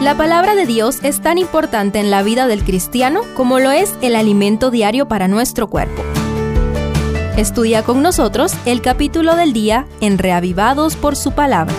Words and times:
La 0.00 0.14
palabra 0.14 0.54
de 0.54 0.66
Dios 0.66 0.98
es 1.02 1.22
tan 1.22 1.38
importante 1.38 1.98
en 1.98 2.10
la 2.10 2.22
vida 2.22 2.46
del 2.46 2.64
cristiano 2.64 3.22
como 3.34 3.58
lo 3.60 3.70
es 3.70 3.94
el 4.02 4.14
alimento 4.14 4.70
diario 4.70 5.08
para 5.08 5.26
nuestro 5.26 5.68
cuerpo. 5.68 6.02
Estudia 7.38 7.82
con 7.82 8.02
nosotros 8.02 8.52
el 8.66 8.82
capítulo 8.82 9.36
del 9.36 9.54
día 9.54 9.86
en 10.02 10.18
Reavivados 10.18 10.96
por 10.96 11.16
su 11.16 11.32
palabra. 11.32 11.74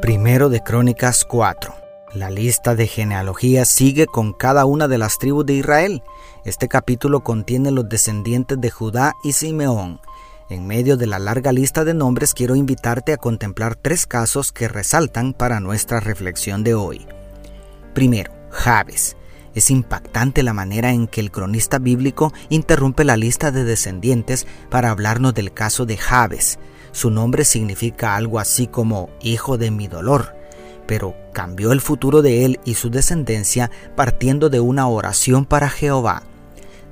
Primero 0.00 0.50
de 0.50 0.62
Crónicas 0.62 1.24
4. 1.24 1.74
La 2.14 2.30
lista 2.30 2.76
de 2.76 2.86
genealogías 2.86 3.68
sigue 3.68 4.06
con 4.06 4.32
cada 4.32 4.64
una 4.66 4.86
de 4.86 4.98
las 4.98 5.18
tribus 5.18 5.46
de 5.46 5.54
Israel. 5.54 6.04
Este 6.44 6.68
capítulo 6.68 7.24
contiene 7.24 7.72
los 7.72 7.88
descendientes 7.88 8.60
de 8.60 8.70
Judá 8.70 9.14
y 9.24 9.32
Simeón. 9.32 10.00
En 10.50 10.66
medio 10.66 10.96
de 10.96 11.06
la 11.06 11.20
larga 11.20 11.52
lista 11.52 11.84
de 11.84 11.94
nombres 11.94 12.34
quiero 12.34 12.56
invitarte 12.56 13.12
a 13.12 13.16
contemplar 13.16 13.76
tres 13.76 14.04
casos 14.04 14.50
que 14.50 14.66
resaltan 14.66 15.32
para 15.32 15.60
nuestra 15.60 16.00
reflexión 16.00 16.64
de 16.64 16.74
hoy. 16.74 17.06
Primero, 17.94 18.32
Jabes. 18.50 19.16
Es 19.54 19.70
impactante 19.70 20.42
la 20.42 20.52
manera 20.52 20.92
en 20.92 21.06
que 21.06 21.20
el 21.20 21.30
cronista 21.30 21.78
bíblico 21.78 22.32
interrumpe 22.48 23.04
la 23.04 23.16
lista 23.16 23.50
de 23.52 23.64
descendientes 23.64 24.46
para 24.70 24.90
hablarnos 24.90 25.34
del 25.34 25.52
caso 25.52 25.86
de 25.86 25.96
Jabes. 25.96 26.58
Su 26.92 27.10
nombre 27.10 27.44
significa 27.44 28.16
algo 28.16 28.40
así 28.40 28.66
como 28.66 29.08
hijo 29.22 29.56
de 29.56 29.70
mi 29.70 29.86
dolor 29.86 30.40
pero 30.90 31.14
cambió 31.32 31.70
el 31.70 31.80
futuro 31.80 32.20
de 32.20 32.44
él 32.44 32.58
y 32.64 32.74
su 32.74 32.90
descendencia 32.90 33.70
partiendo 33.94 34.50
de 34.50 34.58
una 34.58 34.88
oración 34.88 35.44
para 35.44 35.68
Jehová. 35.68 36.24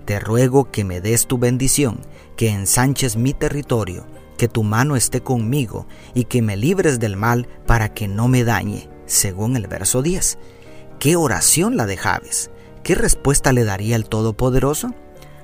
Te 0.09 0.19
ruego 0.19 0.71
que 0.71 0.85
me 0.85 1.03
des 1.03 1.27
tu 1.27 1.37
bendición, 1.37 2.01
que 2.35 2.48
ensanches 2.48 3.19
mi 3.19 3.35
territorio, 3.35 4.07
que 4.39 4.48
tu 4.48 4.62
mano 4.62 4.97
esté 4.97 5.21
conmigo 5.21 5.87
y 6.15 6.25
que 6.25 6.41
me 6.41 6.57
libres 6.57 6.98
del 6.98 7.15
mal 7.15 7.47
para 7.67 7.93
que 7.93 8.09
no 8.09 8.27
me 8.27 8.43
dañe, 8.43 8.89
según 9.05 9.55
el 9.55 9.67
verso 9.67 10.01
10. 10.01 10.39
¿Qué 10.98 11.17
oración 11.17 11.77
la 11.77 11.84
de 11.84 11.98
Javes? 11.98 12.50
¿Qué 12.83 12.95
respuesta 12.95 13.53
le 13.53 13.65
daría 13.65 13.97
el 13.97 14.09
Todopoderoso? 14.09 14.95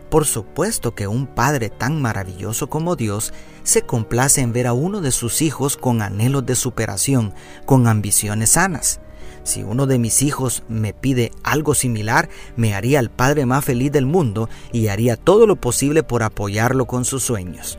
Por 0.09 0.25
supuesto 0.25 0.95
que 0.95 1.09
un 1.09 1.27
Padre 1.27 1.69
tan 1.69 2.01
maravilloso 2.01 2.71
como 2.71 2.97
Dios 2.97 3.35
se 3.65 3.83
complace 3.83 4.41
en 4.41 4.55
ver 4.55 4.67
a 4.67 4.73
uno 4.73 5.03
de 5.03 5.11
sus 5.11 5.43
hijos 5.43 5.77
con 5.77 6.01
anhelos 6.01 6.47
de 6.47 6.55
superación, 6.55 7.35
con 7.67 7.87
ambiciones 7.87 8.53
sanas. 8.53 8.99
Si 9.45 9.63
uno 9.63 9.87
de 9.87 9.99
mis 9.99 10.23
hijos 10.23 10.65
me 10.69 10.95
pide 10.95 11.31
algo 11.43 11.75
similar, 11.75 12.29
me 12.57 12.75
haría 12.75 12.99
el 12.99 13.11
padre 13.11 13.47
más 13.47 13.65
feliz 13.65 13.93
del 13.93 14.07
mundo 14.07 14.49
y 14.73 14.89
haría 14.89 15.17
todo 15.17 15.47
lo 15.47 15.57
posible 15.57 16.03
por 16.03 16.23
apoyarlo 16.23 16.87
con 16.87 17.05
sus 17.05 17.23
sueños. 17.23 17.79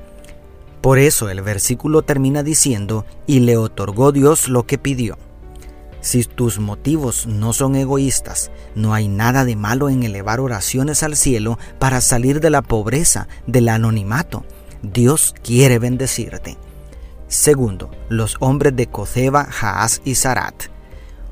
Por 0.81 0.99
eso 0.99 1.29
el 1.29 1.41
versículo 1.41 2.03
termina 2.03 2.43
diciendo, 2.43 3.07
y 3.25 3.39
le 3.39 3.57
otorgó 3.57 4.11
Dios 4.11 4.47
lo 4.47 4.67
que 4.67 4.77
pidió. 4.77 5.17
Si 6.01 6.23
tus 6.23 6.59
motivos 6.59 7.25
no 7.25 7.51
son 7.51 7.75
egoístas, 7.75 8.51
no 8.75 8.93
hay 8.93 9.07
nada 9.07 9.43
de 9.43 9.55
malo 9.55 9.89
en 9.89 10.03
elevar 10.03 10.39
oraciones 10.39 11.01
al 11.01 11.15
cielo 11.15 11.57
para 11.79 11.99
salir 12.01 12.39
de 12.39 12.51
la 12.51 12.61
pobreza, 12.61 13.27
del 13.47 13.69
anonimato. 13.69 14.45
Dios 14.83 15.33
quiere 15.41 15.79
bendecirte. 15.79 16.57
Segundo, 17.27 17.89
los 18.07 18.37
hombres 18.39 18.75
de 18.75 18.85
Coceba, 18.85 19.47
Haas 19.59 20.03
y 20.05 20.13
Sarat. 20.13 20.74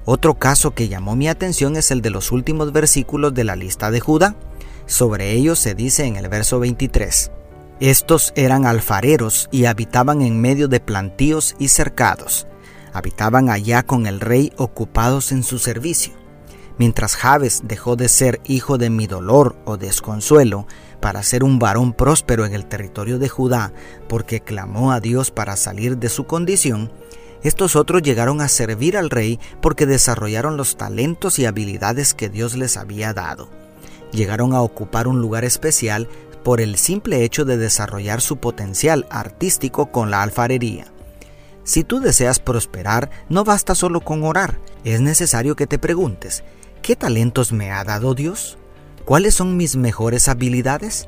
Otro 0.06 0.36
caso 0.36 0.72
que 0.72 0.88
llamó 0.88 1.16
mi 1.16 1.28
atención 1.28 1.76
es 1.76 1.92
el 1.92 2.02
de 2.02 2.10
los 2.10 2.32
últimos 2.32 2.72
versículos 2.72 3.34
de 3.34 3.44
la 3.44 3.56
lista 3.56 3.92
de 3.92 4.00
Judá. 4.00 4.36
Sobre 4.86 5.32
ellos 5.32 5.60
se 5.60 5.76
dice 5.76 6.06
en 6.06 6.18
el 6.18 6.28
verso 6.28 6.60
23. 6.60 7.32
Estos 7.80 8.34
eran 8.36 8.66
alfareros 8.66 9.50
y 9.52 9.66
habitaban 9.66 10.22
en 10.22 10.40
medio 10.40 10.68
de 10.68 10.80
plantíos 10.80 11.56
y 11.60 11.70
cercados 11.70 12.48
habitaban 12.94 13.50
allá 13.50 13.84
con 13.84 14.06
el 14.06 14.22
rey 14.22 14.54
ocupados 14.56 15.32
en 15.32 15.44
su 15.44 15.60
servicio. 15.60 16.14
Mientras 16.78 17.16
Jabes 17.16 17.62
dejó 17.66 17.96
de 17.96 18.08
ser 18.08 18.40
hijo 18.46 18.78
de 18.78 18.90
mi 18.90 19.06
dolor 19.08 19.56
o 19.66 19.78
desconsuelo 19.78 20.66
para 21.02 21.22
ser 21.22 21.44
un 21.44 21.60
varón 21.60 21.94
próspero 21.94 22.46
en 22.46 22.54
el 22.54 22.66
territorio 22.66 23.20
de 23.20 23.30
Judá, 23.30 23.74
porque 24.08 24.42
clamó 24.42 24.92
a 24.92 25.00
Dios 25.00 25.30
para 25.30 25.56
salir 25.56 25.98
de 25.98 26.10
su 26.10 26.26
condición, 26.26 26.92
estos 27.44 27.76
otros 27.76 28.02
llegaron 28.02 28.42
a 28.42 28.48
servir 28.48 28.98
al 28.98 29.10
rey 29.10 29.40
porque 29.62 29.86
desarrollaron 29.86 30.58
los 30.58 30.78
talentos 30.78 31.40
y 31.40 31.46
habilidades 31.46 32.14
que 32.14 32.30
Dios 32.30 32.56
les 32.56 32.78
había 32.78 33.14
dado. 33.14 33.50
Llegaron 34.12 34.54
a 34.54 34.62
ocupar 34.62 35.08
un 35.08 35.20
lugar 35.20 35.44
especial 35.44 36.08
por 36.44 36.62
el 36.62 36.78
simple 36.78 37.24
hecho 37.24 37.46
de 37.46 37.58
desarrollar 37.58 38.22
su 38.22 38.38
potencial 38.38 39.08
artístico 39.10 39.92
con 39.92 40.12
la 40.12 40.22
alfarería. 40.22 40.86
Si 41.64 41.84
tú 41.84 42.00
deseas 42.00 42.40
prosperar, 42.40 43.10
no 43.30 43.44
basta 43.44 43.76
solo 43.76 44.02
con 44.02 44.24
orar, 44.24 44.60
es 44.84 45.02
necesario 45.02 45.56
que 45.56 45.68
te 45.68 45.80
preguntes, 45.80 46.44
¿qué 46.82 46.96
talentos 46.96 47.54
me 47.54 47.72
ha 47.72 47.84
dado 47.84 48.14
Dios? 48.14 48.58
¿Cuáles 49.06 49.36
son 49.36 49.58
mis 49.58 49.76
mejores 49.76 50.28
habilidades? 50.28 51.08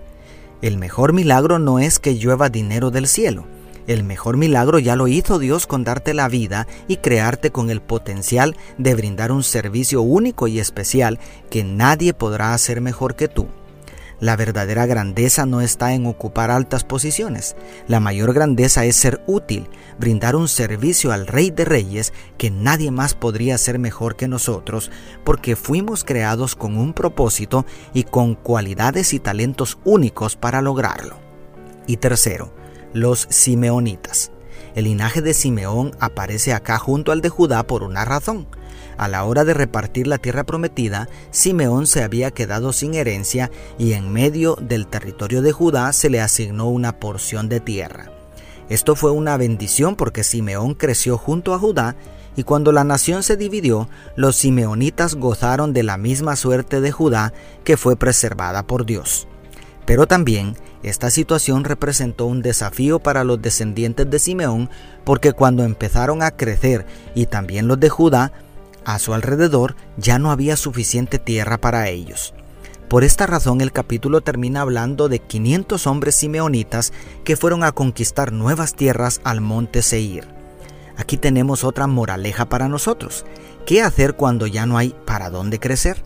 El 0.61 0.77
mejor 0.77 1.13
milagro 1.13 1.59
no 1.59 1.79
es 1.79 1.99
que 1.99 2.17
llueva 2.17 2.49
dinero 2.49 2.89
del 2.91 3.07
cielo. 3.07 3.45
El 3.87 4.03
mejor 4.03 4.37
milagro 4.37 4.79
ya 4.79 4.95
lo 4.95 5.07
hizo 5.07 5.37
Dios 5.37 5.67
con 5.67 5.83
darte 5.83 6.13
la 6.13 6.27
vida 6.27 6.67
y 6.87 6.97
crearte 6.97 7.51
con 7.51 7.69
el 7.69 7.81
potencial 7.81 8.57
de 8.77 8.95
brindar 8.95 9.31
un 9.31 9.43
servicio 9.43 10.01
único 10.01 10.47
y 10.47 10.59
especial 10.59 11.19
que 11.49 11.63
nadie 11.63 12.13
podrá 12.13 12.53
hacer 12.53 12.81
mejor 12.81 13.15
que 13.15 13.27
tú. 13.27 13.47
La 14.19 14.37
verdadera 14.37 14.85
grandeza 14.85 15.45
no 15.45 15.61
está 15.61 15.93
en 15.93 16.05
ocupar 16.05 16.49
altas 16.49 16.83
posiciones. 16.83 17.55
La 17.87 17.99
mayor 17.99 18.33
grandeza 18.33 18.85
es 18.85 18.95
ser 18.95 19.21
útil, 19.27 19.67
brindar 19.99 20.35
un 20.35 20.47
servicio 20.47 21.11
al 21.11 21.27
Rey 21.27 21.51
de 21.51 21.65
Reyes 21.65 22.13
que 22.37 22.49
nadie 22.49 22.91
más 22.91 23.13
podría 23.13 23.55
hacer 23.55 23.77
mejor 23.77 24.15
que 24.15 24.29
nosotros, 24.29 24.89
porque 25.25 25.55
fuimos 25.55 26.05
creados 26.05 26.55
con 26.55 26.77
un 26.77 26.93
propósito 26.93 27.65
y 27.93 28.03
con 28.03 28.35
cualidades 28.35 29.13
y 29.13 29.19
talentos 29.19 29.77
únicos 29.83 30.37
para 30.37 30.61
lograrlo. 30.61 31.17
Y 31.85 31.97
tercero, 31.97 32.53
los 32.95 33.27
simeonitas. 33.29 34.31
El 34.73 34.85
linaje 34.85 35.21
de 35.21 35.33
Simeón 35.33 35.91
aparece 35.99 36.53
acá 36.53 36.79
junto 36.79 37.11
al 37.11 37.19
de 37.19 37.27
Judá 37.27 37.67
por 37.67 37.83
una 37.83 38.05
razón. 38.05 38.47
A 38.97 39.09
la 39.09 39.25
hora 39.25 39.43
de 39.43 39.53
repartir 39.53 40.07
la 40.07 40.17
tierra 40.17 40.45
prometida, 40.45 41.09
Simeón 41.29 41.87
se 41.87 42.03
había 42.03 42.31
quedado 42.31 42.71
sin 42.71 42.93
herencia 42.93 43.51
y 43.77 43.93
en 43.93 44.13
medio 44.13 44.55
del 44.61 44.87
territorio 44.87 45.41
de 45.41 45.51
Judá 45.51 45.91
se 45.91 46.09
le 46.09 46.21
asignó 46.21 46.69
una 46.69 46.97
porción 46.97 47.49
de 47.49 47.59
tierra. 47.59 48.11
Esto 48.69 48.95
fue 48.95 49.11
una 49.11 49.35
bendición 49.35 49.97
porque 49.97 50.23
Simeón 50.23 50.73
creció 50.73 51.17
junto 51.17 51.53
a 51.53 51.59
Judá 51.59 51.97
y 52.37 52.43
cuando 52.43 52.71
la 52.71 52.85
nación 52.85 53.23
se 53.23 53.35
dividió, 53.35 53.89
los 54.15 54.37
simeonitas 54.37 55.15
gozaron 55.15 55.73
de 55.73 55.83
la 55.83 55.97
misma 55.97 56.37
suerte 56.37 56.79
de 56.79 56.93
Judá 56.93 57.33
que 57.65 57.75
fue 57.75 57.97
preservada 57.97 58.65
por 58.65 58.85
Dios. 58.85 59.27
Pero 59.85 60.07
también 60.07 60.55
esta 60.85 61.09
situación 61.09 61.63
representó 61.63 62.27
un 62.27 62.43
desafío 62.43 62.99
para 62.99 63.23
los 63.23 63.41
descendientes 63.41 64.07
de 64.07 64.19
Simeón 64.19 64.69
porque 65.03 65.33
cuando 65.33 65.63
empezaron 65.63 66.21
a 66.21 66.29
crecer 66.29 66.85
y 67.15 67.25
también 67.25 67.67
los 67.67 67.79
de 67.79 67.89
Judá, 67.89 68.33
a 68.85 68.99
su 68.99 69.15
alrededor 69.15 69.75
ya 69.97 70.19
no 70.19 70.29
había 70.29 70.55
suficiente 70.55 71.17
tierra 71.17 71.57
para 71.57 71.89
ellos. 71.89 72.35
Por 72.87 73.03
esta 73.03 73.25
razón 73.25 73.61
el 73.61 73.71
capítulo 73.71 74.21
termina 74.21 74.61
hablando 74.61 75.09
de 75.09 75.17
500 75.17 75.87
hombres 75.87 76.17
simeonitas 76.17 76.93
que 77.23 77.35
fueron 77.35 77.63
a 77.63 77.71
conquistar 77.71 78.31
nuevas 78.31 78.75
tierras 78.75 79.21
al 79.23 79.41
monte 79.41 79.81
Seir. 79.81 80.27
Aquí 80.97 81.17
tenemos 81.17 81.63
otra 81.63 81.87
moraleja 81.87 82.45
para 82.45 82.69
nosotros. 82.69 83.25
¿Qué 83.65 83.81
hacer 83.81 84.15
cuando 84.15 84.45
ya 84.45 84.67
no 84.67 84.77
hay 84.77 84.95
para 85.07 85.31
dónde 85.31 85.59
crecer? 85.59 86.03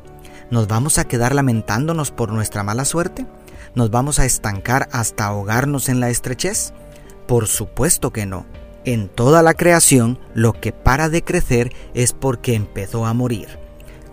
¿Nos 0.51 0.69
vamos 0.69 0.99
a 0.99 1.03
quedar 1.03 1.35
lamentándonos 1.35 2.11
por 2.11 2.31
nuestra 2.31 2.63
mala 2.63 2.85
suerte? 2.85 3.25
¿Nos 3.75 3.91
vamos 3.91 4.19
a 4.19 4.25
estancar 4.25 4.89
hasta 4.91 5.25
ahogarnos 5.25 5.89
en 5.89 5.99
la 5.99 6.09
estrechez? 6.09 6.73
Por 7.27 7.47
supuesto 7.47 8.11
que 8.11 8.25
no. 8.25 8.45
En 8.85 9.09
toda 9.09 9.43
la 9.43 9.53
creación, 9.53 10.19
lo 10.33 10.53
que 10.53 10.71
para 10.71 11.09
de 11.09 11.23
crecer 11.23 11.71
es 11.93 12.13
porque 12.13 12.55
empezó 12.55 13.05
a 13.05 13.13
morir. 13.13 13.59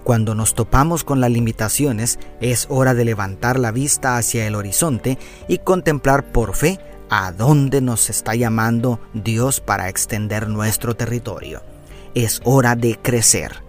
Cuando 0.05 0.35
nos 0.35 0.55
topamos 0.55 1.03
con 1.03 1.21
las 1.21 1.31
limitaciones, 1.31 2.19
es 2.41 2.67
hora 2.69 2.95
de 2.95 3.05
levantar 3.05 3.59
la 3.59 3.73
vista 3.73 4.17
hacia 4.17 4.47
el 4.47 4.55
horizonte 4.55 5.19
y 5.49 5.59
contemplar 5.59 6.31
por 6.31 6.55
fe 6.55 6.79
a 7.11 7.33
dónde 7.33 7.81
nos 7.81 8.11
está 8.11 8.35
llamando 8.35 9.01
Dios 9.15 9.61
para 9.61 9.89
extender 9.89 10.49
nuestro 10.49 10.95
territorio. 10.95 11.63
Es 12.15 12.41
hora 12.45 12.77
de 12.77 12.99
crecer. 13.01 13.63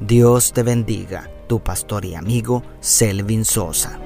Dios 0.00 0.52
te 0.52 0.62
bendiga, 0.62 1.28
tu 1.48 1.60
pastor 1.60 2.04
y 2.04 2.14
amigo 2.14 2.62
Selvin 2.80 3.44
Sosa. 3.44 3.98